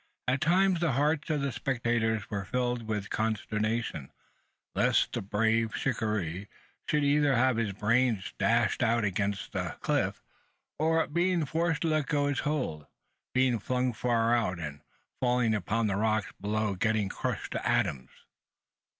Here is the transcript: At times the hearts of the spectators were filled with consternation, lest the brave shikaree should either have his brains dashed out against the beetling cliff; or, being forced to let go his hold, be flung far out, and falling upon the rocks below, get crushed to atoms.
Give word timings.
At 0.27 0.41
times 0.41 0.79
the 0.79 0.93
hearts 0.93 1.29
of 1.29 1.41
the 1.41 1.51
spectators 1.51 2.27
were 2.31 2.43
filled 2.43 2.87
with 2.87 3.11
consternation, 3.11 4.11
lest 4.73 5.13
the 5.13 5.21
brave 5.21 5.75
shikaree 5.77 6.47
should 6.87 7.03
either 7.03 7.35
have 7.35 7.57
his 7.57 7.73
brains 7.73 8.33
dashed 8.39 8.81
out 8.81 9.03
against 9.03 9.51
the 9.51 9.59
beetling 9.59 9.79
cliff; 9.81 10.23
or, 10.79 11.05
being 11.05 11.45
forced 11.45 11.83
to 11.83 11.89
let 11.89 12.07
go 12.07 12.25
his 12.25 12.39
hold, 12.39 12.87
be 13.35 13.55
flung 13.59 13.93
far 13.93 14.35
out, 14.35 14.57
and 14.57 14.81
falling 15.19 15.53
upon 15.53 15.85
the 15.85 15.95
rocks 15.97 16.33
below, 16.41 16.73
get 16.73 17.11
crushed 17.11 17.51
to 17.51 17.69
atoms. 17.69 18.09